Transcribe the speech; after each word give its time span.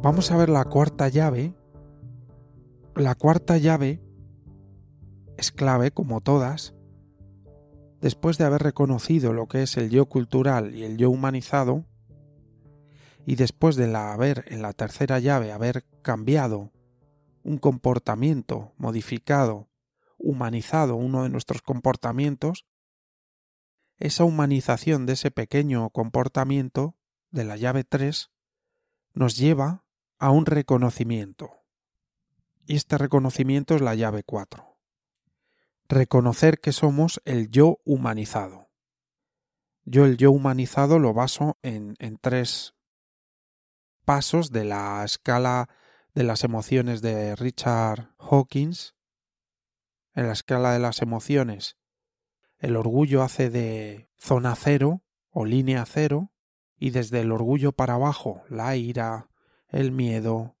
Vamos 0.00 0.30
a 0.30 0.36
ver 0.36 0.48
la 0.48 0.64
cuarta 0.64 1.08
llave. 1.08 1.54
La 2.94 3.16
cuarta 3.16 3.58
llave 3.58 4.00
es 5.36 5.50
clave, 5.50 5.90
como 5.90 6.20
todas, 6.20 6.72
después 8.00 8.38
de 8.38 8.44
haber 8.44 8.62
reconocido 8.62 9.32
lo 9.32 9.48
que 9.48 9.62
es 9.64 9.76
el 9.76 9.90
yo 9.90 10.06
cultural 10.06 10.72
y 10.76 10.84
el 10.84 10.98
yo 10.98 11.10
humanizado, 11.10 11.84
y 13.26 13.34
después 13.34 13.74
de 13.74 13.88
la 13.88 14.12
haber 14.12 14.44
en 14.46 14.62
la 14.62 14.72
tercera 14.72 15.18
llave 15.18 15.50
haber 15.50 15.84
cambiado 16.00 16.70
un 17.42 17.58
comportamiento, 17.58 18.74
modificado, 18.78 19.68
humanizado 20.16 20.94
uno 20.94 21.24
de 21.24 21.28
nuestros 21.28 21.60
comportamientos, 21.60 22.66
esa 23.96 24.22
humanización 24.22 25.06
de 25.06 25.14
ese 25.14 25.32
pequeño 25.32 25.90
comportamiento 25.90 26.96
de 27.32 27.44
la 27.44 27.56
llave 27.56 27.82
3 27.82 28.30
nos 29.12 29.36
lleva 29.36 29.87
a 30.18 30.30
un 30.30 30.46
reconocimiento. 30.46 31.64
Y 32.66 32.76
este 32.76 32.98
reconocimiento 32.98 33.74
es 33.74 33.80
la 33.80 33.94
llave 33.94 34.22
4. 34.24 34.78
Reconocer 35.88 36.60
que 36.60 36.72
somos 36.72 37.20
el 37.24 37.48
yo 37.50 37.78
humanizado. 37.84 38.68
Yo 39.84 40.04
el 40.04 40.18
yo 40.18 40.30
humanizado 40.30 40.98
lo 40.98 41.14
baso 41.14 41.56
en, 41.62 41.94
en 41.98 42.18
tres 42.18 42.74
pasos 44.04 44.50
de 44.52 44.64
la 44.64 45.02
escala 45.04 45.68
de 46.14 46.24
las 46.24 46.44
emociones 46.44 47.00
de 47.00 47.36
Richard 47.36 48.14
Hawkins. 48.18 48.94
En 50.14 50.26
la 50.26 50.32
escala 50.32 50.72
de 50.72 50.78
las 50.78 51.00
emociones, 51.00 51.76
el 52.58 52.76
orgullo 52.76 53.22
hace 53.22 53.50
de 53.50 54.10
zona 54.16 54.56
cero 54.56 55.02
o 55.30 55.44
línea 55.44 55.86
cero, 55.86 56.32
y 56.76 56.90
desde 56.90 57.20
el 57.20 57.32
orgullo 57.32 57.72
para 57.72 57.94
abajo, 57.94 58.42
la 58.48 58.76
ira, 58.76 59.27
el 59.68 59.92
miedo 59.92 60.56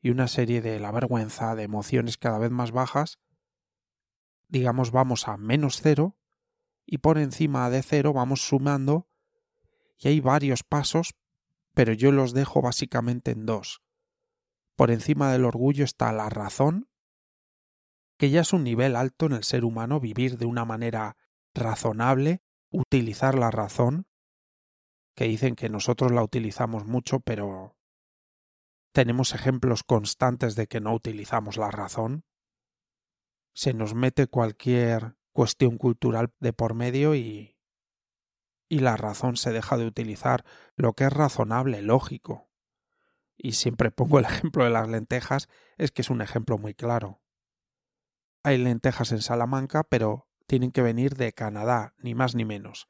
y 0.00 0.10
una 0.10 0.28
serie 0.28 0.62
de 0.62 0.78
la 0.80 0.92
vergüenza, 0.92 1.54
de 1.54 1.62
emociones 1.62 2.16
cada 2.16 2.38
vez 2.38 2.50
más 2.50 2.72
bajas, 2.72 3.18
digamos 4.48 4.90
vamos 4.90 5.28
a 5.28 5.36
menos 5.36 5.80
cero, 5.82 6.16
y 6.86 6.98
por 6.98 7.18
encima 7.18 7.70
de 7.70 7.82
cero 7.82 8.12
vamos 8.12 8.42
sumando, 8.42 9.08
y 9.98 10.08
hay 10.08 10.20
varios 10.20 10.62
pasos, 10.62 11.14
pero 11.74 11.92
yo 11.92 12.10
los 12.12 12.32
dejo 12.32 12.62
básicamente 12.62 13.30
en 13.30 13.46
dos. 13.46 13.82
Por 14.76 14.90
encima 14.90 15.30
del 15.30 15.44
orgullo 15.44 15.84
está 15.84 16.12
la 16.12 16.28
razón, 16.28 16.88
que 18.16 18.30
ya 18.30 18.40
es 18.40 18.52
un 18.52 18.64
nivel 18.64 18.96
alto 18.96 19.26
en 19.26 19.32
el 19.32 19.44
ser 19.44 19.64
humano 19.64 20.00
vivir 20.00 20.36
de 20.36 20.46
una 20.46 20.64
manera 20.64 21.16
razonable, 21.54 22.42
utilizar 22.70 23.34
la 23.34 23.50
razón, 23.50 24.06
que 25.14 25.24
dicen 25.24 25.54
que 25.54 25.68
nosotros 25.68 26.12
la 26.12 26.22
utilizamos 26.22 26.86
mucho, 26.86 27.20
pero 27.20 27.76
tenemos 28.92 29.34
ejemplos 29.34 29.82
constantes 29.82 30.54
de 30.56 30.66
que 30.66 30.80
no 30.80 30.94
utilizamos 30.94 31.56
la 31.56 31.70
razón. 31.70 32.24
Se 33.52 33.74
nos 33.74 33.94
mete 33.94 34.26
cualquier 34.26 35.16
cuestión 35.32 35.78
cultural 35.78 36.32
de 36.40 36.52
por 36.52 36.74
medio 36.74 37.14
y 37.14 37.60
y 38.70 38.78
la 38.78 38.96
razón 38.96 39.36
se 39.36 39.50
deja 39.50 39.76
de 39.76 39.84
utilizar 39.84 40.44
lo 40.76 40.94
que 40.94 41.04
es 41.04 41.12
razonable, 41.12 41.82
lógico. 41.82 42.48
Y 43.36 43.52
siempre 43.52 43.90
pongo 43.90 44.20
el 44.20 44.24
ejemplo 44.26 44.64
de 44.64 44.70
las 44.70 44.88
lentejas, 44.88 45.48
es 45.76 45.90
que 45.90 46.02
es 46.02 46.08
un 46.08 46.22
ejemplo 46.22 46.56
muy 46.56 46.72
claro. 46.72 47.20
Hay 48.42 48.56
lentejas 48.56 49.12
en 49.12 49.20
Salamanca, 49.20 49.82
pero 49.82 50.28
tienen 50.46 50.70
que 50.70 50.82
venir 50.82 51.16
de 51.16 51.32
Canadá, 51.32 51.94
ni 51.98 52.14
más 52.14 52.34
ni 52.34 52.44
menos. 52.44 52.88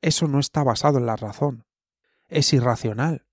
Eso 0.00 0.28
no 0.28 0.38
está 0.38 0.62
basado 0.62 0.98
en 0.98 1.06
la 1.06 1.16
razón. 1.16 1.66
Es 2.28 2.52
irracional. 2.52 3.26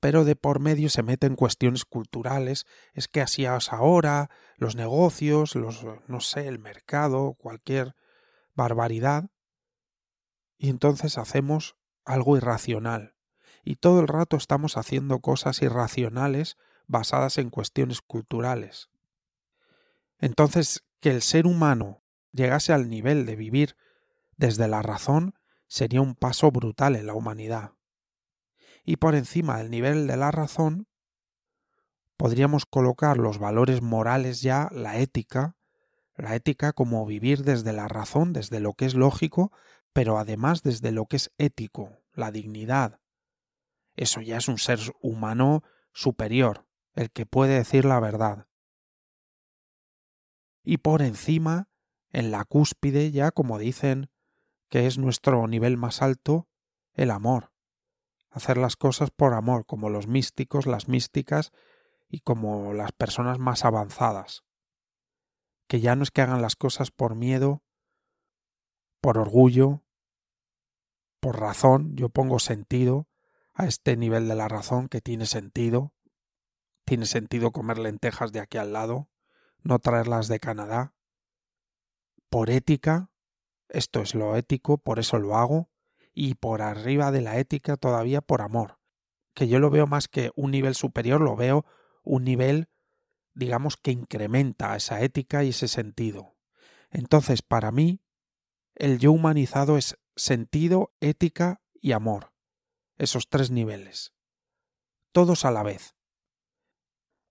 Pero 0.00 0.24
de 0.24 0.36
por 0.36 0.60
medio 0.60 0.90
se 0.90 1.02
meten 1.02 1.34
cuestiones 1.34 1.84
culturales, 1.84 2.66
es 2.92 3.08
que 3.08 3.20
así 3.20 3.44
es 3.46 3.72
ahora, 3.72 4.30
los 4.56 4.76
negocios, 4.76 5.54
los 5.54 5.84
no 6.06 6.20
sé, 6.20 6.46
el 6.46 6.58
mercado, 6.58 7.34
cualquier 7.34 7.96
barbaridad. 8.54 9.30
Y 10.56 10.70
entonces 10.70 11.18
hacemos 11.18 11.76
algo 12.04 12.36
irracional. 12.36 13.14
Y 13.64 13.76
todo 13.76 14.00
el 14.00 14.08
rato 14.08 14.36
estamos 14.36 14.76
haciendo 14.76 15.20
cosas 15.20 15.60
irracionales 15.62 16.56
basadas 16.86 17.38
en 17.38 17.50
cuestiones 17.50 18.00
culturales. 18.00 18.88
Entonces, 20.18 20.84
que 21.00 21.10
el 21.10 21.22
ser 21.22 21.46
humano 21.46 22.02
llegase 22.32 22.72
al 22.72 22.88
nivel 22.88 23.26
de 23.26 23.36
vivir 23.36 23.76
desde 24.36 24.68
la 24.68 24.82
razón 24.82 25.34
sería 25.66 26.00
un 26.00 26.14
paso 26.14 26.50
brutal 26.50 26.96
en 26.96 27.06
la 27.06 27.14
humanidad. 27.14 27.72
Y 28.88 28.96
por 28.96 29.14
encima 29.14 29.58
del 29.58 29.70
nivel 29.70 30.06
de 30.06 30.16
la 30.16 30.30
razón 30.30 30.86
podríamos 32.16 32.64
colocar 32.64 33.18
los 33.18 33.38
valores 33.38 33.82
morales 33.82 34.40
ya, 34.40 34.70
la 34.72 34.96
ética, 34.96 35.58
la 36.16 36.34
ética 36.34 36.72
como 36.72 37.04
vivir 37.04 37.44
desde 37.44 37.74
la 37.74 37.86
razón, 37.86 38.32
desde 38.32 38.60
lo 38.60 38.72
que 38.72 38.86
es 38.86 38.94
lógico, 38.94 39.52
pero 39.92 40.18
además 40.18 40.62
desde 40.62 40.90
lo 40.90 41.04
que 41.04 41.16
es 41.16 41.30
ético, 41.36 41.98
la 42.14 42.32
dignidad. 42.32 42.98
Eso 43.94 44.22
ya 44.22 44.38
es 44.38 44.48
un 44.48 44.56
ser 44.56 44.80
humano 45.02 45.62
superior, 45.92 46.66
el 46.94 47.10
que 47.10 47.26
puede 47.26 47.56
decir 47.56 47.84
la 47.84 48.00
verdad 48.00 48.48
y 50.68 50.76
por 50.76 51.00
encima, 51.00 51.68
en 52.10 52.30
la 52.30 52.44
cúspide 52.44 53.10
ya, 53.10 53.30
como 53.32 53.58
dicen, 53.58 54.10
que 54.68 54.86
es 54.86 54.98
nuestro 54.98 55.46
nivel 55.46 55.78
más 55.78 56.02
alto, 56.02 56.46
el 56.92 57.10
amor. 57.10 57.52
Hacer 58.30 58.56
las 58.56 58.76
cosas 58.76 59.10
por 59.10 59.34
amor, 59.34 59.66
como 59.66 59.90
los 59.90 60.06
místicos, 60.06 60.66
las 60.66 60.88
místicas 60.88 61.52
y 62.08 62.20
como 62.20 62.72
las 62.74 62.92
personas 62.92 63.38
más 63.38 63.64
avanzadas. 63.64 64.44
Que 65.66 65.80
ya 65.80 65.96
no 65.96 66.02
es 66.02 66.10
que 66.10 66.22
hagan 66.22 66.42
las 66.42 66.56
cosas 66.56 66.90
por 66.90 67.14
miedo, 67.14 67.62
por 69.00 69.18
orgullo, 69.18 69.82
por 71.20 71.40
razón, 71.40 71.96
yo 71.96 72.08
pongo 72.08 72.38
sentido 72.38 73.08
a 73.54 73.66
este 73.66 73.96
nivel 73.96 74.28
de 74.28 74.36
la 74.36 74.48
razón 74.48 74.88
que 74.88 75.00
tiene 75.00 75.26
sentido. 75.26 75.92
Tiene 76.84 77.06
sentido 77.06 77.50
comer 77.50 77.78
lentejas 77.78 78.32
de 78.32 78.40
aquí 78.40 78.56
al 78.56 78.72
lado, 78.72 79.08
no 79.62 79.78
traerlas 79.78 80.28
de 80.28 80.38
Canadá. 80.38 80.94
Por 82.30 82.50
ética, 82.50 83.10
esto 83.68 84.00
es 84.00 84.14
lo 84.14 84.36
ético, 84.36 84.78
por 84.78 84.98
eso 84.98 85.18
lo 85.18 85.36
hago, 85.36 85.68
y 86.20 86.34
por 86.34 86.62
arriba 86.62 87.12
de 87.12 87.20
la 87.20 87.38
ética 87.38 87.76
todavía 87.76 88.20
por 88.20 88.42
amor, 88.42 88.80
que 89.34 89.46
yo 89.46 89.60
lo 89.60 89.70
veo 89.70 89.86
más 89.86 90.08
que 90.08 90.32
un 90.34 90.50
nivel 90.50 90.74
superior, 90.74 91.20
lo 91.20 91.36
veo 91.36 91.64
un 92.02 92.24
nivel, 92.24 92.68
digamos, 93.34 93.76
que 93.76 93.92
incrementa 93.92 94.74
esa 94.74 95.00
ética 95.00 95.44
y 95.44 95.50
ese 95.50 95.68
sentido. 95.68 96.36
Entonces, 96.90 97.40
para 97.40 97.70
mí, 97.70 98.02
el 98.74 98.98
yo 98.98 99.12
humanizado 99.12 99.78
es 99.78 99.96
sentido, 100.16 100.92
ética 100.98 101.62
y 101.72 101.92
amor. 101.92 102.32
Esos 102.96 103.28
tres 103.28 103.52
niveles. 103.52 104.12
Todos 105.12 105.44
a 105.44 105.52
la 105.52 105.62
vez. 105.62 105.94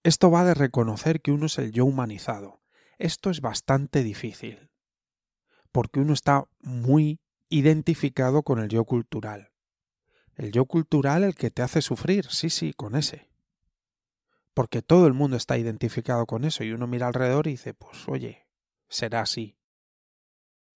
Esto 0.02 0.32
va 0.32 0.46
de 0.46 0.54
reconocer 0.54 1.20
que 1.20 1.34
uno 1.34 1.48
es 1.48 1.58
el 1.58 1.74
yo 1.74 1.84
humanizado. 1.84 2.62
Esto 3.00 3.32
es 3.32 3.42
bastante 3.42 4.02
difícil, 4.02 4.72
porque 5.74 6.00
uno 6.00 6.14
está 6.14 6.46
muy 6.62 7.20
identificado 7.50 8.44
con 8.44 8.60
el 8.60 8.70
yo 8.70 8.86
cultural. 8.86 9.52
El 10.36 10.52
yo 10.52 10.66
cultural 10.66 11.24
el 11.24 11.36
que 11.36 11.50
te 11.50 11.62
hace 11.62 11.82
sufrir, 11.82 12.28
sí, 12.30 12.50
sí, 12.50 12.74
con 12.74 12.96
ese. 12.96 13.30
Porque 14.54 14.82
todo 14.82 15.08
el 15.08 15.14
mundo 15.14 15.38
está 15.38 15.58
identificado 15.58 16.26
con 16.26 16.44
eso 16.46 16.64
y 16.64 16.72
uno 16.72 16.88
mira 16.88 17.08
alrededor 17.08 17.48
y 17.48 17.52
dice, 17.52 17.74
pues 17.74 18.08
oye, 18.08 18.48
será 18.88 19.22
así. 19.22 19.58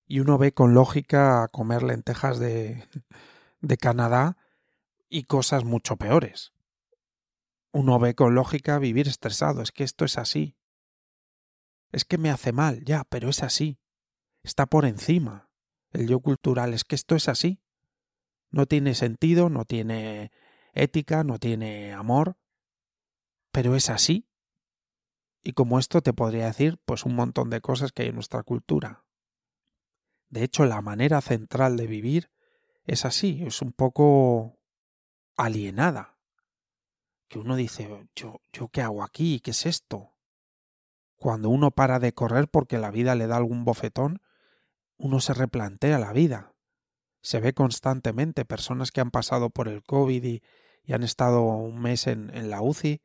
Y 0.05 0.19
uno 0.19 0.37
ve 0.37 0.53
con 0.53 0.73
lógica 0.73 1.47
comer 1.49 1.83
lentejas 1.83 2.39
de, 2.39 2.87
de 3.61 3.77
Canadá 3.77 4.37
y 5.09 5.23
cosas 5.23 5.63
mucho 5.63 5.97
peores. 5.97 6.53
Uno 7.71 7.99
ve 7.99 8.15
con 8.15 8.35
lógica 8.35 8.79
vivir 8.79 9.07
estresado, 9.07 9.61
es 9.61 9.71
que 9.71 9.83
esto 9.83 10.05
es 10.05 10.17
así. 10.17 10.57
Es 11.91 12.03
que 12.03 12.17
me 12.17 12.29
hace 12.29 12.51
mal, 12.51 12.83
ya, 12.83 13.03
pero 13.03 13.29
es 13.29 13.43
así. 13.43 13.79
Está 14.43 14.65
por 14.65 14.85
encima. 14.85 15.50
El 15.91 16.07
yo 16.07 16.19
cultural 16.19 16.73
es 16.73 16.83
que 16.83 16.95
esto 16.95 17.15
es 17.15 17.27
así. 17.27 17.61
No 18.49 18.65
tiene 18.65 18.95
sentido, 18.95 19.49
no 19.49 19.65
tiene 19.65 20.31
ética, 20.73 21.23
no 21.23 21.39
tiene 21.39 21.93
amor, 21.93 22.37
pero 23.51 23.75
es 23.75 23.89
así. 23.89 24.27
Y 25.43 25.53
como 25.53 25.79
esto 25.79 26.01
te 26.01 26.13
podría 26.13 26.45
decir, 26.45 26.79
pues 26.85 27.05
un 27.05 27.15
montón 27.15 27.49
de 27.49 27.61
cosas 27.61 27.91
que 27.91 28.03
hay 28.03 28.09
en 28.09 28.15
nuestra 28.15 28.43
cultura. 28.43 29.05
De 30.29 30.43
hecho, 30.43 30.65
la 30.65 30.81
manera 30.81 31.19
central 31.21 31.77
de 31.77 31.87
vivir 31.87 32.31
es 32.85 33.05
así, 33.05 33.43
es 33.45 33.61
un 33.61 33.73
poco 33.73 34.59
alienada 35.35 36.17
que 37.31 37.39
uno 37.39 37.55
dice, 37.55 38.09
yo, 38.13 38.41
yo 38.51 38.67
qué 38.67 38.81
hago 38.81 39.03
aquí, 39.03 39.39
¿qué 39.39 39.51
es 39.51 39.65
esto? 39.65 40.13
Cuando 41.15 41.49
uno 41.49 41.71
para 41.71 41.97
de 41.99 42.13
correr 42.13 42.49
porque 42.49 42.77
la 42.77 42.91
vida 42.91 43.15
le 43.15 43.25
da 43.25 43.37
algún 43.37 43.63
bofetón, 43.63 44.21
uno 45.01 45.19
se 45.19 45.33
replantea 45.33 45.97
la 45.97 46.13
vida. 46.13 46.53
Se 47.21 47.39
ve 47.39 47.53
constantemente 47.53 48.45
personas 48.45 48.91
que 48.91 49.01
han 49.01 49.11
pasado 49.11 49.49
por 49.49 49.67
el 49.67 49.83
COVID 49.83 50.23
y, 50.23 50.43
han 50.91 51.03
estado 51.03 51.43
un 51.43 51.81
mes 51.81 52.05
en, 52.07 52.49
la 52.49 52.61
UCI, 52.61 53.01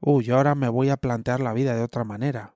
uy, 0.00 0.24
yo 0.24 0.36
ahora 0.36 0.54
me 0.54 0.68
voy 0.68 0.88
a 0.88 0.96
plantear 0.96 1.40
la 1.40 1.52
vida 1.52 1.74
de 1.74 1.82
otra 1.82 2.04
manera. 2.04 2.54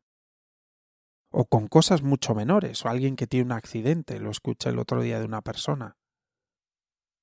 O 1.31 1.47
con 1.47 1.67
cosas 1.67 2.03
mucho 2.03 2.33
menores, 2.35 2.85
o 2.85 2.89
alguien 2.89 3.17
que 3.17 3.27
tiene 3.27 3.47
un 3.47 3.53
accidente, 3.53 4.21
lo 4.21 4.31
escuché 4.31 4.69
el 4.69 4.79
otro 4.79 5.03
día 5.03 5.19
de 5.19 5.25
una 5.25 5.43
persona. 5.43 5.97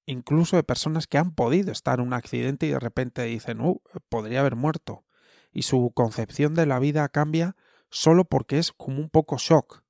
Incluso 0.05 0.57
de 0.57 0.63
personas 0.63 1.07
que 1.07 1.17
han 1.17 1.33
podido 1.33 1.71
estar 1.71 1.99
en 1.99 2.07
un 2.07 2.13
accidente 2.13 2.65
y 2.65 2.71
de 2.71 2.79
repente 2.79 3.23
dicen, 3.23 3.61
uh, 3.61 3.81
podría 4.09 4.41
haber 4.41 4.57
muerto. 4.57 5.05
Y 5.53 5.61
su 5.61 5.91
concepción 5.95 6.55
de 6.55 6.65
la 6.65 6.79
vida 6.79 7.07
cambia 7.07 7.55
solo 7.89 8.25
porque 8.25 8.59
es 8.59 8.73
como 8.73 8.99
un 8.99 9.09
poco 9.09 9.37
shock. 9.37 9.83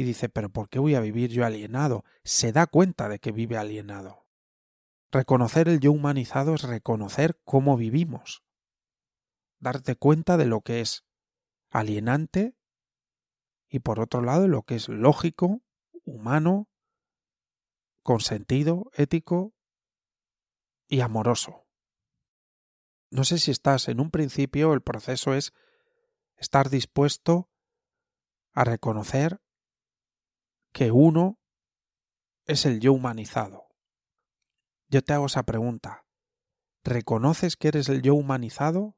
Y 0.00 0.02
dice, 0.02 0.30
pero 0.30 0.48
¿por 0.48 0.70
qué 0.70 0.78
voy 0.78 0.94
a 0.94 1.00
vivir 1.02 1.28
yo 1.28 1.44
alienado? 1.44 2.06
Se 2.24 2.52
da 2.52 2.66
cuenta 2.66 3.10
de 3.10 3.18
que 3.18 3.32
vive 3.32 3.58
alienado. 3.58 4.26
Reconocer 5.12 5.68
el 5.68 5.78
yo 5.78 5.92
humanizado 5.92 6.54
es 6.54 6.62
reconocer 6.62 7.38
cómo 7.44 7.76
vivimos. 7.76 8.42
Darte 9.58 9.96
cuenta 9.96 10.38
de 10.38 10.46
lo 10.46 10.62
que 10.62 10.80
es 10.80 11.04
alienante 11.68 12.56
y 13.68 13.80
por 13.80 14.00
otro 14.00 14.22
lado 14.22 14.48
lo 14.48 14.62
que 14.62 14.76
es 14.76 14.88
lógico, 14.88 15.60
humano, 16.06 16.70
con 18.02 18.20
sentido, 18.20 18.90
ético 18.94 19.52
y 20.88 21.02
amoroso. 21.02 21.66
No 23.10 23.24
sé 23.24 23.36
si 23.36 23.50
estás 23.50 23.86
en 23.88 24.00
un 24.00 24.10
principio, 24.10 24.72
el 24.72 24.80
proceso 24.80 25.34
es 25.34 25.52
estar 26.36 26.70
dispuesto 26.70 27.50
a 28.54 28.64
reconocer 28.64 29.42
que 30.72 30.90
uno 30.90 31.38
es 32.46 32.66
el 32.66 32.80
yo 32.80 32.92
humanizado. 32.92 33.68
Yo 34.88 35.02
te 35.02 35.12
hago 35.12 35.26
esa 35.26 35.44
pregunta. 35.44 36.04
¿Reconoces 36.82 37.56
que 37.56 37.68
eres 37.68 37.88
el 37.88 38.02
yo 38.02 38.14
humanizado? 38.14 38.96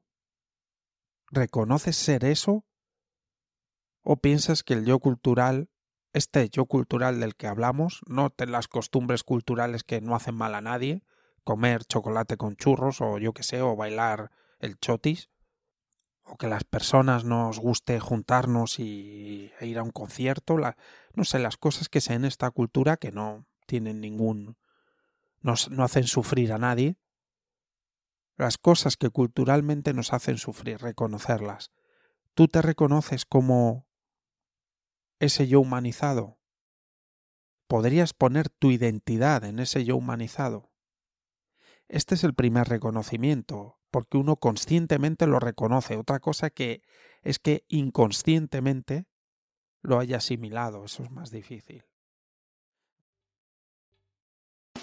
¿Reconoces 1.29 1.95
ser 1.95 2.25
eso? 2.25 2.65
¿O 4.03 4.17
piensas 4.17 4.63
que 4.63 4.73
el 4.73 4.85
yo 4.85 4.99
cultural, 4.99 5.69
este 6.13 6.47
yo 6.49 6.65
cultural 6.65 7.19
del 7.19 7.35
que 7.35 7.47
hablamos, 7.47 8.01
no 8.07 8.33
las 8.37 8.67
costumbres 8.67 9.23
culturales 9.23 9.83
que 9.83 10.01
no 10.01 10.15
hacen 10.15 10.35
mal 10.35 10.55
a 10.55 10.61
nadie, 10.61 11.03
comer 11.43 11.85
chocolate 11.85 12.37
con 12.37 12.55
churros 12.55 13.01
o 13.01 13.17
yo 13.17 13.33
que 13.33 13.43
sé, 13.43 13.61
o 13.61 13.75
bailar 13.75 14.31
el 14.59 14.77
chotis, 14.77 15.29
o 16.25 16.37
que 16.37 16.47
las 16.47 16.63
personas 16.63 17.25
nos 17.25 17.59
guste 17.59 17.99
juntarnos 17.99 18.79
y 18.79 19.51
e 19.59 19.67
ir 19.67 19.77
a 19.77 19.83
un 19.83 19.91
concierto, 19.91 20.57
no 21.13 21.23
sé, 21.23 21.39
las 21.39 21.57
cosas 21.57 21.89
que 21.89 22.01
se 22.01 22.13
en 22.13 22.25
esta 22.25 22.49
cultura 22.51 22.97
que 22.97 23.11
no 23.11 23.45
tienen 23.67 24.01
ningún, 24.01 24.57
no, 25.41 25.55
no 25.69 25.83
hacen 25.83 26.05
sufrir 26.05 26.53
a 26.53 26.57
nadie, 26.57 26.97
las 28.37 28.57
cosas 28.57 28.97
que 28.97 29.09
culturalmente 29.09 29.93
nos 29.93 30.13
hacen 30.13 30.37
sufrir, 30.37 30.79
reconocerlas. 30.79 31.71
¿Tú 32.33 32.47
te 32.47 32.61
reconoces 32.61 33.25
como 33.25 33.85
ese 35.19 35.47
yo 35.47 35.59
humanizado? 35.59 36.39
¿Podrías 37.67 38.13
poner 38.13 38.49
tu 38.49 38.71
identidad 38.71 39.43
en 39.43 39.59
ese 39.59 39.85
yo 39.85 39.95
humanizado? 39.95 40.71
Este 41.87 42.15
es 42.15 42.23
el 42.23 42.33
primer 42.33 42.67
reconocimiento, 42.69 43.79
porque 43.93 44.17
uno 44.17 44.37
conscientemente 44.37 45.27
lo 45.27 45.39
reconoce. 45.39 45.97
Otra 45.97 46.19
cosa 46.19 46.49
que 46.49 46.81
es 47.21 47.37
que 47.37 47.63
inconscientemente 47.67 49.05
lo 49.83 49.99
haya 49.99 50.17
asimilado, 50.17 50.83
eso 50.83 51.03
es 51.03 51.11
más 51.11 51.29
difícil. 51.29 51.83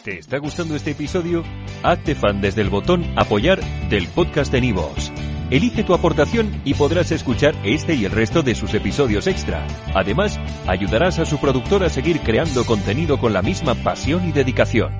¿Te 0.04 0.18
está 0.18 0.38
gustando 0.38 0.76
este 0.76 0.92
episodio? 0.92 1.42
Hazte 1.82 2.14
fan 2.14 2.40
desde 2.40 2.62
el 2.62 2.70
botón 2.70 3.04
apoyar 3.18 3.60
del 3.90 4.06
podcast 4.06 4.52
de 4.52 4.60
Nivos. 4.60 5.10
Elige 5.50 5.82
tu 5.82 5.92
aportación 5.92 6.62
y 6.64 6.74
podrás 6.74 7.10
escuchar 7.10 7.56
este 7.64 7.94
y 7.94 8.04
el 8.04 8.12
resto 8.12 8.42
de 8.44 8.54
sus 8.54 8.72
episodios 8.74 9.26
extra. 9.26 9.66
Además, 9.92 10.38
ayudarás 10.68 11.18
a 11.18 11.26
su 11.26 11.38
productor 11.38 11.82
a 11.82 11.90
seguir 11.90 12.20
creando 12.20 12.64
contenido 12.64 13.18
con 13.18 13.32
la 13.32 13.42
misma 13.42 13.74
pasión 13.74 14.28
y 14.28 14.30
dedicación. 14.30 14.99